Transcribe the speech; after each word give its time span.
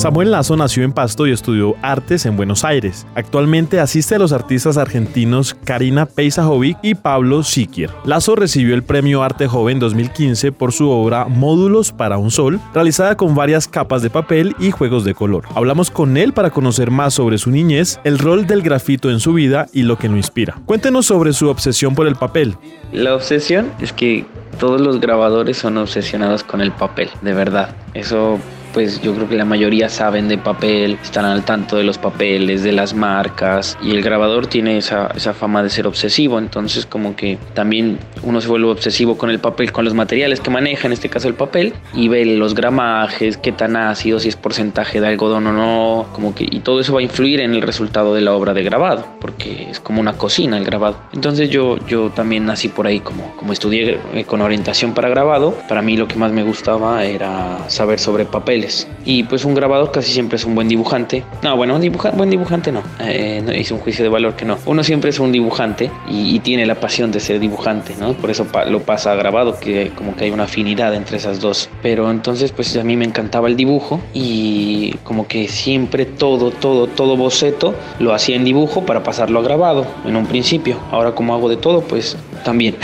Samuel 0.00 0.30
Lazo 0.30 0.56
nació 0.56 0.84
en 0.84 0.94
Pasto 0.94 1.26
y 1.26 1.30
estudió 1.30 1.76
artes 1.82 2.24
en 2.24 2.34
Buenos 2.34 2.64
Aires. 2.64 3.06
Actualmente 3.14 3.80
asiste 3.80 4.14
a 4.14 4.18
los 4.18 4.32
artistas 4.32 4.78
argentinos 4.78 5.54
Karina 5.64 6.06
Peisajovic 6.06 6.78
y 6.80 6.94
Pablo 6.94 7.42
Siquier. 7.42 7.90
Lazo 8.06 8.34
recibió 8.34 8.74
el 8.74 8.82
Premio 8.82 9.22
Arte 9.22 9.46
Joven 9.46 9.78
2015 9.78 10.52
por 10.52 10.72
su 10.72 10.88
obra 10.88 11.26
Módulos 11.26 11.92
para 11.92 12.16
un 12.16 12.30
Sol, 12.30 12.58
realizada 12.72 13.18
con 13.18 13.34
varias 13.34 13.68
capas 13.68 14.00
de 14.00 14.08
papel 14.08 14.56
y 14.58 14.70
juegos 14.70 15.04
de 15.04 15.12
color. 15.12 15.44
Hablamos 15.54 15.90
con 15.90 16.16
él 16.16 16.32
para 16.32 16.48
conocer 16.48 16.90
más 16.90 17.12
sobre 17.12 17.36
su 17.36 17.50
niñez, 17.50 18.00
el 18.02 18.18
rol 18.18 18.46
del 18.46 18.62
grafito 18.62 19.10
en 19.10 19.20
su 19.20 19.34
vida 19.34 19.66
y 19.70 19.82
lo 19.82 19.98
que 19.98 20.08
lo 20.08 20.16
inspira. 20.16 20.56
Cuéntenos 20.64 21.04
sobre 21.04 21.34
su 21.34 21.50
obsesión 21.50 21.94
por 21.94 22.06
el 22.06 22.16
papel. 22.16 22.56
La 22.90 23.14
obsesión 23.14 23.70
es 23.82 23.92
que 23.92 24.24
todos 24.58 24.80
los 24.80 24.98
grabadores 24.98 25.58
son 25.58 25.76
obsesionados 25.76 26.42
con 26.42 26.62
el 26.62 26.72
papel, 26.72 27.10
de 27.20 27.34
verdad. 27.34 27.76
Eso 27.92 28.38
pues 28.72 29.00
yo 29.00 29.14
creo 29.14 29.28
que 29.28 29.36
la 29.36 29.44
mayoría 29.44 29.88
saben 29.88 30.28
de 30.28 30.38
papel, 30.38 30.98
están 31.02 31.24
al 31.24 31.44
tanto 31.44 31.76
de 31.76 31.84
los 31.84 31.98
papeles, 31.98 32.62
de 32.62 32.72
las 32.72 32.94
marcas 32.94 33.76
y 33.82 33.92
el 33.92 34.02
grabador 34.02 34.46
tiene 34.46 34.78
esa, 34.78 35.08
esa 35.14 35.34
fama 35.34 35.62
de 35.62 35.70
ser 35.70 35.86
obsesivo, 35.86 36.38
entonces 36.38 36.86
como 36.86 37.16
que 37.16 37.38
también 37.54 37.98
uno 38.22 38.40
se 38.40 38.48
vuelve 38.48 38.68
obsesivo 38.68 39.16
con 39.16 39.30
el 39.30 39.38
papel, 39.38 39.72
con 39.72 39.84
los 39.84 39.94
materiales 39.94 40.40
que 40.40 40.50
maneja, 40.50 40.86
en 40.86 40.92
este 40.92 41.08
caso 41.08 41.28
el 41.28 41.34
papel, 41.34 41.74
y 41.94 42.08
ve 42.08 42.24
los 42.24 42.54
gramajes, 42.54 43.36
qué 43.36 43.52
tan 43.52 43.76
ácido, 43.76 44.20
si 44.20 44.28
es 44.28 44.36
porcentaje 44.36 45.00
de 45.00 45.08
algodón 45.08 45.46
o 45.46 45.52
no, 45.52 46.06
como 46.12 46.34
que 46.34 46.46
y 46.50 46.60
todo 46.60 46.80
eso 46.80 46.92
va 46.92 47.00
a 47.00 47.02
influir 47.02 47.40
en 47.40 47.54
el 47.54 47.62
resultado 47.62 48.14
de 48.14 48.20
la 48.20 48.32
obra 48.32 48.54
de 48.54 48.62
grabado, 48.62 49.06
porque 49.20 49.68
es 49.70 49.80
como 49.80 50.00
una 50.00 50.14
cocina 50.14 50.56
el 50.58 50.64
grabado. 50.64 50.96
Entonces 51.12 51.50
yo, 51.50 51.78
yo 51.86 52.10
también 52.10 52.46
nací 52.46 52.68
por 52.68 52.86
ahí 52.86 53.00
como, 53.00 53.34
como 53.36 53.52
estudié 53.52 53.98
con 54.26 54.40
orientación 54.40 54.94
para 54.94 55.08
grabado, 55.08 55.54
para 55.68 55.82
mí 55.82 55.96
lo 55.96 56.08
que 56.08 56.16
más 56.16 56.32
me 56.32 56.42
gustaba 56.42 57.04
era 57.04 57.68
saber 57.68 57.98
sobre 57.98 58.24
papel 58.24 58.59
y 59.04 59.24
pues 59.24 59.44
un 59.44 59.54
grabador 59.54 59.90
casi 59.90 60.12
siempre 60.12 60.36
es 60.36 60.44
un 60.44 60.54
buen 60.54 60.68
dibujante. 60.68 61.24
No, 61.42 61.56
bueno, 61.56 61.76
un 61.76 62.16
buen 62.16 62.30
dibujante 62.30 62.72
no. 62.72 62.82
Eh, 63.00 63.42
un 63.70 63.78
juicio 63.78 64.04
de 64.04 64.08
valor 64.08 64.34
que 64.34 64.44
no. 64.44 64.58
Uno 64.66 64.82
siempre 64.82 65.10
es 65.10 65.18
un 65.18 65.32
dibujante 65.32 65.90
y, 66.08 66.40
tiene 66.40 66.64
la 66.64 66.74
pasión 66.74 67.12
de 67.12 67.20
ser 67.20 67.38
dibujante, 67.38 67.94
¿no? 68.00 68.14
Por 68.14 68.30
eso 68.30 68.46
lo 68.68 68.80
pasa 68.80 69.14
grabado, 69.14 69.58
que 69.60 69.90
como 69.94 70.16
que 70.16 70.24
hay 70.24 70.30
una 70.30 70.44
afinidad 70.44 70.94
entre 70.94 71.18
esas 71.18 71.40
dos. 71.40 71.68
Pero 71.82 72.10
entonces 72.10 72.50
pues 72.52 72.76
a 72.76 72.82
mí 72.82 72.96
me 72.96 73.04
encantaba 73.04 73.48
el 73.48 73.56
dibujo 73.56 74.00
y 74.14 74.94
como 75.04 75.28
que 75.28 75.48
siempre 75.48 76.06
todo, 76.06 76.50
todo, 76.50 76.86
todo 76.86 77.16
boceto 77.16 77.74
lo 77.98 78.14
hacía 78.14 78.36
en 78.36 78.44
dibujo 78.44 78.86
para 78.86 79.02
pasarlo 79.02 79.40
a 79.40 79.42
grabado 79.42 79.86
en 80.06 80.16
un 80.16 80.26
principio. 80.26 80.78
Ahora 80.90 81.14
como 81.14 81.34
hago 81.34 81.48
de 81.48 81.56
todo, 81.56 81.82
pues 81.82 82.16
también. 82.42 82.76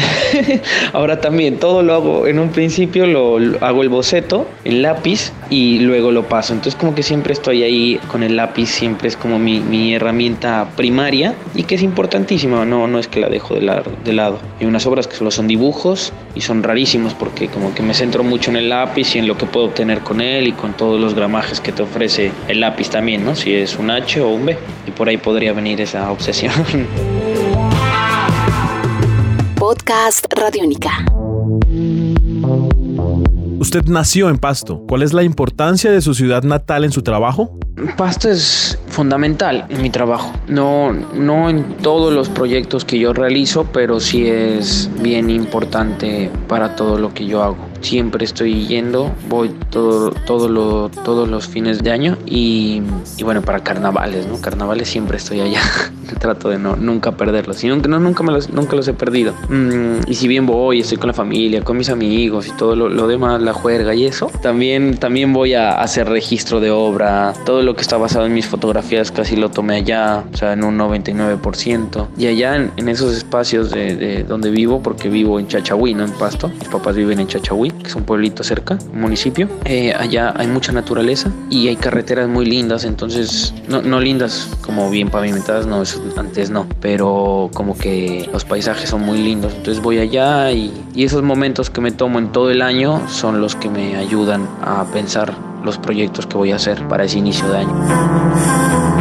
Ahora 0.93 1.21
también 1.21 1.59
todo 1.59 1.83
lo 1.83 1.95
hago 1.95 2.27
en 2.27 2.39
un 2.39 2.51
principio, 2.51 3.07
lo, 3.07 3.39
hago 3.65 3.83
el 3.83 3.89
boceto 3.89 4.47
en 4.65 4.83
lápiz 4.83 5.33
y 5.51 5.79
luego 5.81 6.12
lo 6.12 6.29
paso. 6.29 6.53
Entonces 6.53 6.79
como 6.79 6.95
que 6.95 7.03
siempre 7.03 7.33
estoy 7.33 7.62
ahí 7.62 8.01
con 8.09 8.23
el 8.23 8.37
lápiz, 8.37 8.67
siempre 8.67 9.09
es 9.09 9.17
como 9.17 9.39
mi, 9.39 9.61
mi 9.61 9.95
herramienta 9.95 10.69
primaria 10.77 11.34
y 11.55 11.65
que 11.65 11.77
es 11.77 11.83
importantísima, 11.83 12.65
no, 12.65 12.87
no 12.87 12.99
es 12.99 13.09
que 13.09 13.21
la 13.21 13.29
dejo 13.29 13.55
de, 13.55 13.83
de 14.05 14.12
lado. 14.12 14.39
Hay 14.61 14.67
unas 14.67 14.87
obras 14.87 15.07
que 15.07 15.17
solo 15.17 15.31
son 15.31 15.49
dibujos 15.49 16.12
y 16.34 16.41
son 16.41 16.62
rarísimos 16.62 17.15
porque 17.15 17.49
como 17.49 17.75
que 17.75 17.83
me 17.83 17.95
centro 17.95 18.23
mucho 18.23 18.51
en 18.51 18.57
el 18.57 18.69
lápiz 18.69 19.15
y 19.15 19.19
en 19.19 19.27
lo 19.27 19.37
que 19.37 19.47
puedo 19.47 19.67
obtener 19.67 20.01
con 20.01 20.21
él 20.21 20.47
y 20.47 20.53
con 20.53 20.75
todos 20.75 21.01
los 21.01 21.15
gramajes 21.15 21.61
que 21.61 21.73
te 21.73 21.83
ofrece 21.83 22.33
el 22.49 22.61
lápiz 22.61 22.91
también, 22.91 23.25
¿no? 23.25 23.34
Si 23.34 23.55
es 23.55 23.77
un 23.77 23.91
H 23.91 24.21
o 24.21 24.29
un 24.29 24.47
B. 24.47 24.57
Y 24.87 24.91
por 24.91 25.09
ahí 25.09 25.17
podría 25.17 25.53
venir 25.53 25.81
esa 25.81 26.11
obsesión. 26.11 26.53
Podcast 29.66 30.27
Radiónica. 30.32 31.04
Usted 33.59 33.84
nació 33.87 34.28
en 34.28 34.38
Pasto. 34.38 34.84
¿Cuál 34.87 35.03
es 35.03 35.12
la 35.12 35.25
importancia 35.25 35.91
de 35.91 36.00
su 36.03 36.15
ciudad 36.15 36.44
natal 36.44 36.84
en 36.84 36.93
su 36.93 37.03
trabajo? 37.03 37.59
Pasto 37.97 38.31
es 38.31 38.78
fundamental 38.87 39.66
en 39.69 39.82
mi 39.82 39.91
trabajo. 39.91 40.32
No, 40.47 40.93
no 40.93 41.50
en 41.50 41.78
todos 41.78 42.15
los 42.15 42.28
proyectos 42.28 42.84
que 42.84 43.00
yo 43.00 43.12
realizo, 43.12 43.66
pero 43.72 43.99
sí 43.99 44.28
es 44.28 44.88
bien 45.03 45.31
importante 45.31 46.31
para 46.47 46.76
todo 46.76 46.97
lo 46.97 47.12
que 47.12 47.26
yo 47.26 47.43
hago 47.43 47.56
siempre 47.81 48.25
estoy 48.25 48.66
yendo, 48.66 49.12
voy 49.28 49.50
todo, 49.70 50.10
todo 50.10 50.48
lo, 50.48 50.88
todos 50.88 51.28
los 51.28 51.47
fines 51.47 51.82
de 51.82 51.91
año 51.91 52.19
y, 52.26 52.82
y, 53.16 53.22
bueno, 53.22 53.42
para 53.42 53.60
carnavales, 53.60 54.26
¿no? 54.26 54.41
Carnavales 54.41 54.88
siempre 54.88 55.16
estoy 55.16 55.41
allá, 55.41 55.60
trato 56.20 56.48
de 56.48 56.59
no, 56.59 56.76
nunca 56.76 57.12
perderlos, 57.12 57.62
y 57.64 57.69
nunca, 57.69 57.88
no, 57.88 57.98
nunca, 57.98 58.22
me 58.22 58.32
los, 58.32 58.50
nunca 58.50 58.76
los 58.76 58.88
he 58.88 58.94
perdido. 58.94 59.32
Mm, 59.48 60.09
y 60.09 60.14
si 60.14 60.28
bien 60.28 60.47
voy, 60.47 60.81
estoy 60.81 60.98
con 60.98 61.09
la 61.09 61.14
familia, 61.14 61.62
con 61.62 61.76
mis 61.76 61.88
amigos 61.88 62.48
y 62.48 62.53
todo 62.53 62.76
lo, 62.76 62.88
lo, 62.88 63.06
demás, 63.06 63.41
la 63.41 63.53
juerga 63.53 63.94
y 63.94 64.04
eso, 64.04 64.31
también, 64.43 64.98
también 64.98 65.32
voy 65.32 65.54
a 65.54 65.81
hacer 65.81 66.08
registro 66.08 66.60
de 66.60 66.70
obra, 66.70 67.32
todo 67.44 67.62
lo 67.62 67.75
que 67.75 67.82
está 67.82 67.97
basado 67.97 68.26
en 68.26 68.34
mis 68.34 68.47
fotografías 68.47 69.10
casi 69.10 69.37
lo 69.37 69.50
tomé 69.50 69.76
allá, 69.76 70.25
o 70.32 70.37
sea, 70.37 70.53
en 70.53 70.64
un 70.64 70.78
99%. 70.78 72.08
Y 72.19 72.26
allá 72.26 72.56
en, 72.56 72.70
en 72.76 72.88
esos 72.88 73.16
espacios 73.16 73.70
de, 73.70 73.97
de, 73.97 74.25
donde 74.25 74.50
vivo, 74.50 74.82
porque 74.82 75.08
vivo 75.08 75.38
en 75.38 75.48
Chachahuí, 75.48 75.94
no 75.94 76.04
en 76.04 76.12
Pasto, 76.12 76.48
mis 76.48 76.69
papás 76.69 76.97
viven 76.97 77.20
en 77.20 77.26
Chachahuí, 77.26 77.66
que 77.71 77.88
es 77.88 77.97
un 77.97 78.04
pueblito 78.04 78.43
cerca, 78.43 78.78
un 78.93 79.00
municipio. 79.00 79.49
Eh, 79.65 79.93
allá 79.94 80.34
hay 80.37 80.47
mucha 80.47 80.72
naturaleza 80.72 81.31
y 81.50 81.69
hay 81.69 81.77
carreteras 81.77 82.28
muy 82.28 82.47
lindas, 82.47 82.84
entonces, 82.84 83.54
no, 83.69 83.82
no 83.82 84.00
lindas 84.00 84.49
como 84.62 84.91
bien 84.91 85.09
pavimentadas, 85.09 85.66
no, 85.66 85.82
antes 86.16 86.50
no, 86.50 86.66
pero 86.81 87.50
como 87.55 87.76
que 87.76 88.28
los 88.32 88.44
paisajes 88.44 88.91
son 88.91 89.03
muy 89.03 89.19
lindos. 89.19 89.53
Entonces 89.55 89.82
voy 89.82 89.99
allá 89.99 90.50
y, 90.53 90.72
y 90.94 91.05
esos 91.05 91.22
momentos 91.22 91.71
que 91.71 91.81
me 91.81 91.93
tomo 91.93 92.19
en 92.19 92.32
todo 92.32 92.50
el 92.50 92.62
año 92.62 93.03
son 93.09 93.41
los 93.41 93.55
que 93.56 93.69
me 93.69 93.97
ayudan 93.97 94.49
a 94.62 94.84
pensar 94.84 95.34
los 95.65 95.78
proyectos 95.78 96.26
que 96.26 96.37
voy 96.37 96.53
a 96.53 96.56
hacer 96.56 96.87
para 96.88 97.05
ese 97.05 97.19
inicio 97.19 97.49
de 97.49 97.59
año. 97.59 98.96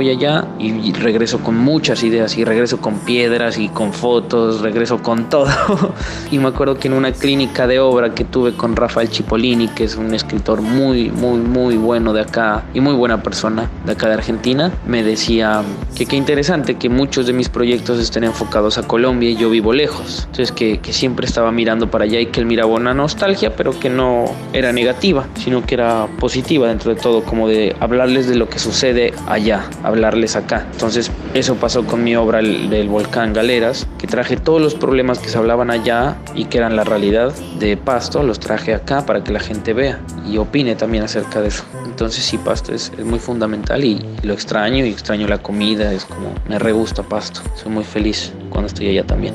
Voy 0.00 0.08
allá 0.08 0.46
y 0.58 0.94
regreso 0.94 1.40
con 1.40 1.58
muchas 1.58 2.02
ideas 2.02 2.38
y 2.38 2.44
regreso 2.44 2.80
con 2.80 3.00
piedras 3.00 3.58
y 3.58 3.68
con 3.68 3.92
fotos, 3.92 4.62
regreso 4.62 5.02
con 5.02 5.28
todo. 5.28 5.50
y 6.30 6.38
me 6.38 6.48
acuerdo 6.48 6.78
que 6.78 6.88
en 6.88 6.94
una 6.94 7.12
clínica 7.12 7.66
de 7.66 7.80
obra 7.80 8.14
que 8.14 8.24
tuve 8.24 8.54
con 8.54 8.76
Rafael 8.76 9.08
Cipollini, 9.08 9.68
que 9.68 9.84
es 9.84 9.96
un 9.96 10.14
escritor 10.14 10.62
muy, 10.62 11.10
muy, 11.10 11.40
muy 11.40 11.76
bueno 11.76 12.14
de 12.14 12.22
acá 12.22 12.64
y 12.72 12.80
muy 12.80 12.94
buena 12.94 13.22
persona 13.22 13.68
de 13.84 13.92
acá 13.92 14.08
de 14.08 14.14
Argentina, 14.14 14.72
me 14.86 15.02
decía 15.02 15.62
que 15.94 16.06
qué 16.06 16.16
interesante 16.16 16.76
que 16.76 16.88
muchos 16.88 17.26
de 17.26 17.34
mis 17.34 17.50
proyectos 17.50 17.98
estén 17.98 18.24
enfocados 18.24 18.78
a 18.78 18.84
Colombia 18.84 19.28
y 19.28 19.36
yo 19.36 19.50
vivo 19.50 19.74
lejos. 19.74 20.22
Entonces 20.30 20.50
que, 20.50 20.78
que 20.78 20.94
siempre 20.94 21.26
estaba 21.26 21.52
mirando 21.52 21.90
para 21.90 22.04
allá 22.04 22.20
y 22.20 22.26
que 22.26 22.40
él 22.40 22.46
miraba 22.46 22.72
una 22.72 22.94
nostalgia, 22.94 23.54
pero 23.54 23.78
que 23.78 23.90
no 23.90 24.24
era 24.54 24.72
negativa, 24.72 25.26
sino 25.34 25.66
que 25.66 25.74
era 25.74 26.06
positiva 26.18 26.68
dentro 26.68 26.94
de 26.94 26.98
todo, 26.98 27.22
como 27.22 27.48
de 27.48 27.76
hablarles 27.80 28.26
de 28.28 28.36
lo 28.36 28.48
que 28.48 28.58
sucede 28.58 29.12
allá, 29.26 29.68
hablarles 29.90 30.36
acá. 30.36 30.66
Entonces 30.72 31.10
eso 31.34 31.56
pasó 31.56 31.84
con 31.84 32.02
mi 32.02 32.16
obra 32.16 32.38
del 32.38 32.88
volcán 32.88 33.32
Galeras, 33.32 33.86
que 33.98 34.06
traje 34.06 34.36
todos 34.36 34.60
los 34.60 34.74
problemas 34.74 35.18
que 35.18 35.28
se 35.28 35.38
hablaban 35.38 35.70
allá 35.70 36.16
y 36.34 36.46
que 36.46 36.58
eran 36.58 36.76
la 36.76 36.84
realidad 36.84 37.32
de 37.58 37.76
Pasto, 37.76 38.22
los 38.22 38.40
traje 38.40 38.74
acá 38.74 39.06
para 39.06 39.22
que 39.22 39.32
la 39.32 39.40
gente 39.40 39.72
vea 39.72 40.00
y 40.26 40.38
opine 40.38 40.76
también 40.76 41.04
acerca 41.04 41.40
de 41.40 41.48
eso. 41.48 41.64
Entonces 41.84 42.24
sí, 42.24 42.38
Pasto 42.38 42.72
es, 42.72 42.92
muy 43.04 43.18
fundamental 43.18 43.84
y, 43.84 44.04
lo 44.22 44.32
extraño 44.32 44.84
y 44.84 44.90
extraño 44.90 45.26
la 45.26 45.38
comida, 45.38 45.92
es 45.92 46.04
como 46.04 46.32
me 46.48 46.58
re 46.58 46.72
gusta 46.72 47.02
Pasto. 47.02 47.40
Soy 47.56 47.72
muy 47.72 47.84
feliz 47.84 48.32
cuando 48.50 48.68
estoy 48.68 48.88
allá 48.88 49.04
también. 49.04 49.34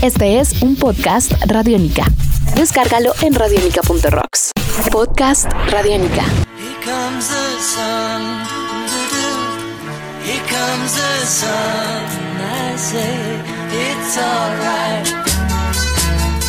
Este 0.00 0.38
es 0.38 0.62
un 0.62 0.76
podcast 0.76 1.32
Radiónica. 1.46 2.04
Descárgalo 2.54 3.12
en 3.22 3.34
radionica.rocks. 3.34 4.37
Podcast 4.86 5.50
Radiónica. 5.70 6.24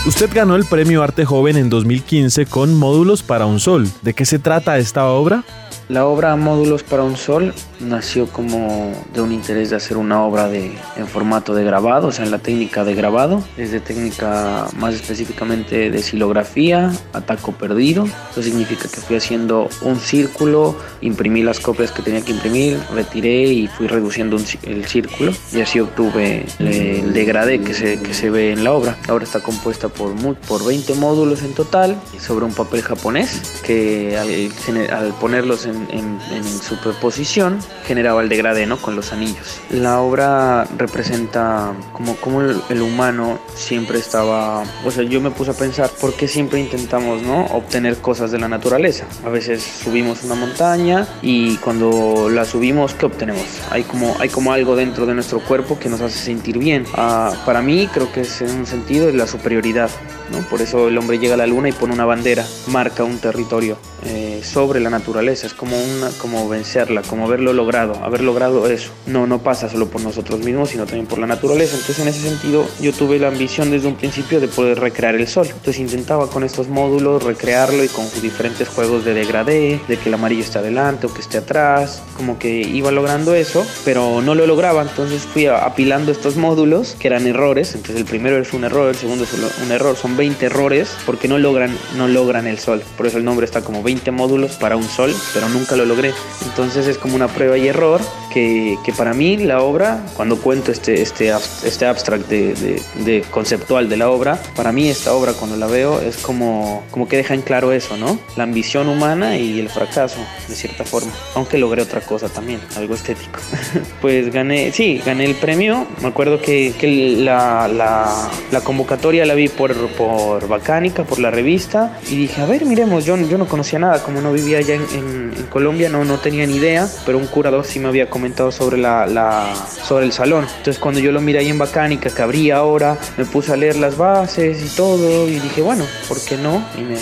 Usted 0.06 0.30
ganó 0.34 0.56
el 0.56 0.66
Premio 0.66 1.04
Arte 1.04 1.26
Joven 1.26 1.58
en 1.58 1.70
2015 1.70 2.46
con 2.46 2.76
Módulos 2.76 3.24
para 3.24 3.46
un 3.46 3.60
Sol. 3.60 3.90
¿De 4.02 4.14
qué 4.14 4.26
se 4.26 4.40
trata 4.40 4.78
esta 4.78 5.08
obra? 5.08 5.44
La 5.88 6.06
obra 6.06 6.36
Módulos 6.36 6.84
para 6.84 7.04
un 7.04 7.18
Sol 7.18 7.54
nació 7.80 8.28
como 8.28 8.94
de 9.14 9.22
un 9.22 9.32
interés 9.32 9.70
de 9.70 9.76
hacer 9.76 9.98
una 9.98 10.24
obra 10.24 10.48
de, 10.48 10.72
en 10.98 11.08
formato 11.08 11.54
de 11.54 11.64
grabado, 11.64 12.08
o 12.08 12.12
sea, 12.12 12.26
en 12.26 12.32
la 12.32 12.40
técnica 12.40 12.84
de 12.84 12.96
grabado, 12.96 13.44
es 13.58 13.72
de 13.72 13.80
técnica 13.80 14.68
más 14.78 14.94
específicamente 14.94 15.90
de 15.90 16.04
silografía, 16.04 16.92
ataco 17.14 17.52
perdido. 17.52 18.08
Eso 18.32 18.44
significa 18.44 18.84
que 18.84 19.02
fui 19.02 19.16
haciendo 19.16 19.70
un 19.82 20.00
círculo, 20.00 20.76
imprimí 21.02 21.44
las 21.44 21.60
copias 21.60 21.92
que 21.92 22.02
tenía 22.02 22.22
que 22.22 22.32
imprimir, 22.32 22.80
retiré 22.94 23.44
y 23.46 23.68
fui 23.68 23.88
reduciendo 23.88 24.38
el 24.64 24.86
círculo 24.86 25.32
y 25.54 25.62
así 25.62 25.80
obtuve 25.80 26.46
el, 26.60 27.14
degradé 27.14 27.62
que 27.62 27.74
se, 27.74 28.00
que 28.02 28.14
se 28.14 28.30
ve 28.30 28.52
en 28.52 28.64
la 28.64 28.74
obra. 28.74 28.98
La 29.08 29.14
obra 29.14 29.24
está 29.24 29.42
compuesta 29.42 29.90
por, 29.90 30.14
por 30.48 30.66
20 30.66 30.94
módulos 30.96 31.44
en 31.44 31.54
total 31.54 31.96
sobre 32.20 32.46
un 32.46 32.54
papel 32.54 32.82
japonés 32.82 33.62
que 33.64 34.18
al, 34.18 35.14
ponerlos 35.20 35.66
en, 35.66 35.88
en, 35.92 36.20
superposición 36.62 37.60
generaba 37.86 38.22
el 38.22 38.30
degradé 38.30 38.66
¿no? 38.66 38.78
con 38.78 38.96
los 38.96 39.14
anillos. 39.14 39.62
La 39.72 40.00
obra 40.02 40.66
representa 40.78 41.74
como, 41.94 42.16
como 42.18 42.42
el, 42.42 42.82
humano 42.82 43.40
siempre 43.56 43.98
estaba, 43.98 44.64
o 44.86 44.92
sea, 44.92 45.04
yo 45.04 45.20
me 45.22 45.32
puse 45.32 45.52
a 45.52 45.54
pensar 45.54 45.90
por 46.00 46.14
qué 46.14 46.28
siempre 46.28 46.60
intentamos 46.60 47.24
¿no? 47.24 47.46
obtener 47.46 47.98
cosas 47.98 48.32
de 48.32 48.40
la 48.40 48.48
naturaleza. 48.48 49.06
A 49.26 49.30
veces 49.30 49.64
subimos 49.64 50.24
una 50.24 50.36
montaña 50.36 51.08
y 51.22 51.58
cuando 51.58 52.30
la 52.30 52.46
subimos, 52.46 52.94
¿qué 52.94 53.08
obtenemos? 53.08 53.46
Hay 53.72 53.84
como, 53.84 54.16
hay 54.20 54.30
como 54.30 54.54
algo 54.54 54.76
dentro 54.76 55.06
de 55.06 55.14
nuestro 55.14 55.40
cuerpo 55.40 55.80
que 55.80 55.90
nos 55.90 56.02
hace 56.02 56.20
sentir 56.20 56.60
bien. 56.60 56.86
Ah, 56.94 57.34
para 57.46 57.62
mí 57.62 57.90
creo 57.92 58.12
que 58.12 58.22
es 58.22 58.42
en 58.42 58.52
un 58.52 58.66
sentido 58.66 59.10
es 59.10 59.16
la 59.16 59.28
superioridad. 59.28 59.90
¿no? 60.32 60.40
Por 60.48 60.62
eso 60.62 60.88
el 60.88 60.98
hombre 60.98 61.18
llega 61.18 61.34
a 61.34 61.38
la 61.38 61.48
luna 61.48 61.70
y 61.70 61.72
pone 61.72 61.94
una 61.94 62.06
bandera, 62.06 62.46
marca 62.68 63.04
un 63.04 63.18
territorio. 63.18 63.78
Eh, 64.06 64.42
sobre 64.44 64.80
la 64.80 64.90
naturaleza, 64.90 65.48
es 65.48 65.54
como, 65.54 65.78
una, 65.78 66.10
como 66.22 66.48
vencerla, 66.48 67.02
como 67.02 67.26
haberlo 67.26 67.52
logrado, 67.60 67.94
haber 68.04 68.22
logrado 68.22 68.70
eso. 68.70 68.92
No, 69.06 69.28
no 69.28 69.40
pasa 69.40 69.70
solo 69.70 69.88
por 69.88 70.02
nosotros 70.02 70.40
mismos, 70.40 70.70
sino 70.70 70.86
también 70.86 71.08
por 71.08 71.20
la 71.20 71.28
naturaleza. 71.28 71.76
Entonces 71.76 72.00
en 72.00 72.08
ese 72.08 72.22
sentido 72.22 72.66
yo 72.80 72.94
tuve 72.94 73.20
la 73.20 73.28
ambición 73.28 73.70
desde 73.70 73.90
un 73.90 73.96
principio 73.96 74.40
de 74.40 74.48
poder 74.48 74.80
recrear 74.80 75.16
el 75.16 75.28
sol. 75.28 75.48
Entonces 75.48 75.80
intentaba 75.80 76.30
con 76.30 76.46
estos 76.46 76.70
módulos 76.70 77.24
recrearlo 77.24 77.84
y 77.84 77.90
con 77.90 78.06
diferentes 78.22 78.70
juegos 78.70 79.04
de 79.04 79.14
degradé, 79.14 79.82
de 79.90 79.98
que 79.98 80.08
el 80.08 80.16
amarillo 80.16 80.42
esté 80.42 80.60
adelante 80.60 81.08
o 81.08 81.14
que 81.14 81.20
esté 81.20 81.40
atrás, 81.40 82.02
como 82.16 82.40
que 82.40 82.62
iba 82.62 82.92
logrando 82.92 83.36
eso, 83.36 83.66
pero 83.84 84.22
no 84.22 84.36
lo 84.36 84.48
lograba. 84.48 84.82
Entonces 84.82 85.24
fui 85.24 85.48
apilando 85.48 86.14
estos 86.14 86.38
módulos 86.38 86.96
que 86.98 87.08
eran 87.08 87.28
errores. 87.28 87.76
Entonces 87.76 87.98
el 87.98 88.06
primero 88.06 88.38
es 88.38 88.54
un 88.54 88.64
error, 88.64 88.88
el 88.88 88.96
segundo 88.96 89.26
es 89.26 89.32
un 89.62 89.72
error, 89.72 89.98
son 89.98 90.16
20 90.16 90.46
errores 90.46 90.96
porque 91.06 91.28
no 91.28 91.38
logran, 91.38 91.76
no 91.98 92.08
logran 92.08 92.48
el 92.48 92.58
sol. 92.58 92.82
Por 92.96 93.08
eso 93.08 93.18
el 93.18 93.26
nombre 93.26 93.46
está 93.46 93.62
como 93.62 93.84
20 93.84 94.12
módulos 94.12 94.54
para 94.54 94.78
un 94.78 94.88
sol, 94.88 95.14
pero 95.34 95.50
nunca 95.50 95.76
lo 95.76 95.86
logré. 95.86 96.14
Entonces 96.46 96.88
es 96.88 96.98
como 96.98 97.16
una 97.16 97.28
prueba 97.28 97.49
y 97.56 97.68
error 97.68 98.02
que, 98.30 98.78
que 98.84 98.94
para 98.94 99.14
mí 99.14 99.38
la 99.38 99.62
obra, 99.62 100.06
cuando 100.16 100.38
cuento 100.38 100.72
este, 100.72 101.02
este, 101.02 101.34
este 101.64 101.86
abstract 101.86 102.28
de, 102.28 102.82
de, 103.06 103.24
conceptual 103.32 103.90
de 103.90 103.98
la 103.98 104.10
obra, 104.10 104.40
para 104.56 104.72
mí 104.72 104.90
esta 104.90 105.14
obra 105.14 105.34
cuando 105.34 105.58
la 105.58 105.68
veo 105.68 106.00
es 106.00 106.18
como, 106.18 106.84
como 106.92 107.08
que 107.08 107.18
deja 107.18 107.34
en 107.34 107.42
claro 107.42 107.72
eso, 107.72 107.98
¿no? 107.98 108.20
La 108.36 108.44
ambición 108.44 108.88
humana 108.88 109.38
y 109.38 109.60
el 109.60 109.70
fracaso, 109.70 110.20
de 110.48 110.56
cierta 110.56 110.84
forma. 110.84 111.12
Aunque 111.36 111.58
logré 111.58 111.82
otra 111.82 112.02
cosa 112.02 112.30
también, 112.30 112.60
algo 112.76 112.94
estético. 112.94 113.40
pues 114.02 114.32
gané, 114.32 114.72
sí, 114.72 115.02
gané 115.06 115.26
el 115.26 115.36
premio. 115.36 115.88
Me 116.02 116.08
acuerdo 116.08 116.40
que, 116.42 116.74
que 116.78 117.16
la, 117.18 117.68
la, 117.68 118.30
la, 118.52 118.62
convocatoria 118.62 119.26
la 119.26 119.34
vi 119.34 119.48
por, 119.48 119.76
por 119.90 120.48
Bacánica, 120.48 121.04
por 121.04 121.20
la 121.20 121.32
revista, 121.32 122.00
y 122.10 122.16
dije, 122.16 122.42
a 122.42 122.46
ver, 122.46 122.66
miremos, 122.66 123.06
yo, 123.06 123.18
yo 123.18 123.38
no 123.38 123.48
conocía 123.48 123.80
nada, 123.80 124.04
como 124.04 124.22
no 124.22 124.32
vivía 124.32 124.60
allá 124.60 124.76
en, 124.76 124.86
en, 124.94 125.34
en 125.36 125.46
Colombia, 125.48 125.90
no, 125.90 126.06
no 126.06 126.20
tenía 126.20 126.46
ni 126.46 126.56
idea, 126.56 126.88
pero 127.06 127.18
un 127.18 127.28
curador 127.40 127.66
sí 127.66 127.80
me 127.80 127.88
había 127.88 128.10
comentado 128.10 128.52
sobre, 128.52 128.78
la, 128.78 129.08
la, 129.08 129.56
sobre 129.82 130.06
el 130.06 130.12
salón. 130.12 130.46
Entonces 130.58 130.78
cuando 130.78 131.00
yo 131.00 131.14
lo 131.14 131.22
miré 131.22 131.40
ahí 131.40 131.48
en 131.48 131.58
Bacánica, 131.58 132.10
que 132.10 132.22
abría 132.22 132.58
ahora, 132.58 132.98
me 133.16 133.24
puse 133.24 133.54
a 133.54 133.56
leer 133.56 133.78
las 133.78 133.96
bases 133.96 134.62
y 134.62 134.76
todo 134.76 135.30
y 135.30 135.40
dije, 135.40 135.62
bueno, 135.62 135.86
¿por 136.10 136.20
qué 136.20 136.36
no? 136.36 136.62
Y, 136.78 136.82
me, 136.82 136.98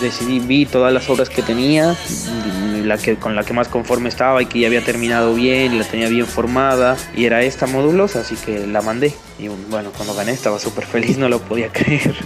decidí, 0.00 0.40
vi 0.40 0.66
todas 0.66 0.92
las 0.92 1.08
obras 1.08 1.28
que 1.30 1.40
tenía, 1.42 1.94
la 2.82 2.98
que, 2.98 3.14
con 3.14 3.36
la 3.36 3.44
que 3.44 3.52
más 3.52 3.68
conforme 3.68 4.08
estaba 4.08 4.42
y 4.42 4.46
que 4.46 4.58
ya 4.58 4.66
había 4.66 4.84
terminado 4.84 5.34
bien, 5.34 5.78
la 5.78 5.84
tenía 5.84 6.08
bien 6.08 6.26
formada 6.26 6.96
y 7.14 7.26
era 7.26 7.42
esta 7.42 7.68
modulosa, 7.68 8.22
así 8.22 8.34
que 8.34 8.66
la 8.66 8.82
mandé. 8.82 9.14
Y 9.38 9.46
bueno, 9.70 9.92
cuando 9.96 10.14
gané 10.14 10.32
estaba 10.32 10.58
súper 10.58 10.84
feliz, 10.84 11.16
no 11.16 11.28
lo 11.28 11.38
podía 11.38 11.68
creer. 11.72 12.16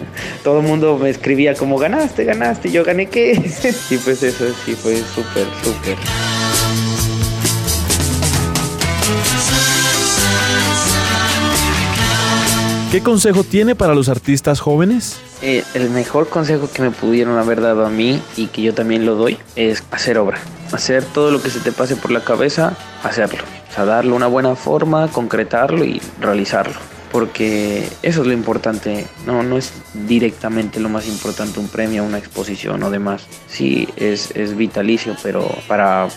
Todo 0.43 0.61
el 0.61 0.67
mundo 0.67 0.97
me 0.97 1.11
escribía 1.11 1.55
como 1.57 1.77
ganaste, 1.77 2.25
ganaste, 2.25 2.71
yo 2.71 2.85
gané 2.85 3.11
qué. 3.11 3.33
y 3.91 3.97
pues 3.99 4.23
eso 4.23 4.47
sí 4.65 4.75
fue 4.75 4.97
súper, 4.97 5.47
súper. 5.63 5.99
¿Qué 12.91 13.03
consejo 13.03 13.43
tiene 13.43 13.75
para 13.75 13.95
los 13.95 14.09
artistas 14.09 14.61
jóvenes? 14.61 15.21
Eh, 15.43 15.65
el 15.75 15.91
mejor 15.91 16.29
consejo 16.29 16.71
que 16.73 16.81
me 16.81 16.93
pudieron 16.93 17.39
haber 17.39 17.61
dado 17.61 17.85
a 17.85 17.91
mí 17.91 18.23
y 18.37 18.47
que 18.47 18.63
yo 18.63 18.73
también 18.73 19.05
lo 19.05 19.17
doy 19.17 19.37
es 19.57 19.83
hacer 19.91 20.17
obra. 20.17 20.39
Hacer 20.71 21.05
todo 21.05 21.33
lo 21.33 21.43
que 21.43 21.51
se 21.51 21.59
te 21.59 21.73
pase 21.73 21.97
por 21.97 22.13
la 22.13 22.21
cabeza, 22.21 22.77
hacerlo. 23.03 23.43
O 23.69 23.75
sea, 23.75 23.85
darle 23.85 24.13
una 24.13 24.29
buena 24.29 24.55
forma, 24.55 25.09
concretarlo 25.09 25.85
y 25.85 26.01
realizarlo 26.21 26.94
porque 27.15 27.89
eso 28.03 28.23
es 28.23 28.27
lo 28.27 28.33
importante, 28.33 29.07
no, 29.25 29.45
no 29.45 29.57
es 29.57 29.73
directamente 30.09 30.81
lo 30.81 30.89
más 30.89 31.07
importante 31.07 31.61
un 31.61 31.69
premio, 31.69 32.03
una 32.03 32.19
exposición 32.19 32.83
o 32.83 32.91
demás. 32.91 33.29
Sí, 33.47 33.89
es, 33.95 34.33
es 34.35 34.57
vitalicio, 34.57 35.15
pero 35.23 35.49
para 35.69 36.09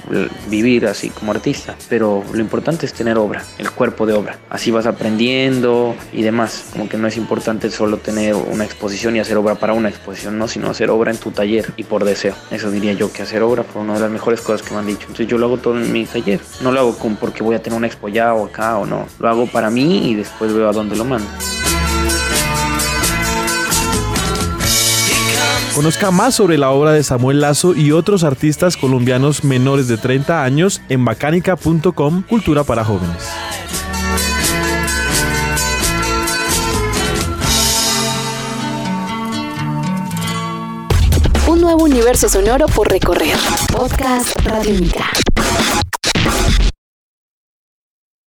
vivir 0.50 0.88
así 0.88 1.12
como 1.12 1.34
artista, 1.34 1.76
pero 1.88 2.24
lo 2.34 2.40
importante 2.40 2.88
es 2.88 2.94
tener 2.94 3.20
obra, 3.20 3.44
el 3.60 3.70
cuerpo 3.70 4.08
de 4.08 4.14
obra. 4.14 4.40
Así 4.50 4.72
vas 4.72 4.88
aprendiendo 4.88 5.94
y 6.12 6.24
demás, 6.24 6.66
como 6.72 6.90
que 6.90 6.98
no 6.98 7.06
es 7.06 7.16
importante 7.16 7.70
solo 7.70 7.98
tener 7.98 8.34
una 8.34 8.66
exposición 8.66 9.16
y 9.16 9.20
hacer 9.20 9.38
obra 9.38 9.54
para 9.54 9.74
una 9.74 9.90
exposición, 9.90 10.40
no, 10.40 10.48
sino 10.48 10.72
hacer 10.72 10.90
obra 10.90 11.12
en 11.12 11.18
tu 11.18 11.30
taller 11.30 11.74
y 11.78 11.84
por 11.84 12.06
deseo. 12.06 12.34
Eso 12.50 12.72
diría 12.72 12.94
yo 12.94 13.14
que 13.14 13.22
hacer 13.22 13.44
obra 13.44 13.64
fue 13.64 13.84
una 13.84 13.94
de 13.94 14.00
las 14.00 14.10
mejores 14.10 14.42
cosas 14.42 14.68
que 14.68 14.74
me 14.74 14.80
han 14.80 14.88
dicho. 14.88 15.02
Entonces 15.02 15.28
yo 15.28 15.38
lo 15.38 15.46
hago 15.46 15.58
todo 15.58 15.78
en 15.78 15.92
mi 15.92 16.06
taller, 16.06 16.40
no 16.62 16.72
lo 16.72 16.80
hago 16.80 16.98
como 16.98 17.18
porque 17.18 17.44
voy 17.44 17.56
a 17.56 17.62
tener 17.62 17.78
una 17.78 17.86
expo 17.86 18.10
ya 18.10 18.34
o 18.34 18.48
acá 18.48 18.80
o 18.80 18.88
no, 18.88 19.06
lo 19.20 19.30
hago 19.30 19.46
para 19.46 19.70
mí 19.70 20.10
y 20.10 20.16
después 20.16 20.52
veo 20.52 20.68
a 20.68 20.72
dónde 20.72 20.87
lo 20.96 21.06
mando. 21.06 21.28
Conozca 25.78 26.10
más 26.10 26.34
sobre 26.34 26.58
la 26.58 26.72
obra 26.72 26.92
de 26.92 27.04
Samuel 27.04 27.40
Lazo 27.40 27.76
y 27.76 27.92
otros 27.92 28.24
artistas 28.24 28.76
colombianos 28.78 29.44
menores 29.44 29.88
de 29.88 29.98
30 29.98 30.44
años 30.44 30.82
en 30.90 31.06
bacánica.com 31.06 32.24
Cultura 32.24 32.64
para 32.64 32.84
Jóvenes. 32.84 33.30
Un 41.48 41.62
nuevo 41.62 41.84
universo 41.84 42.28
sonoro 42.28 42.66
por 42.66 42.90
recorrer. 42.90 43.38
Podcast 43.72 44.36
Radio 44.46 44.74